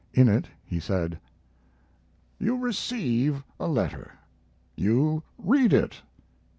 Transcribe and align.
In 0.15 0.27
it 0.27 0.47
he 0.65 0.79
said:... 0.79 1.19
You 2.39 2.57
receive 2.57 3.43
a 3.59 3.67
letter. 3.67 4.13
You 4.75 5.21
read 5.37 5.73
it. 5.73 6.01